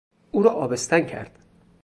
[0.31, 1.39] او را آبستن کرد.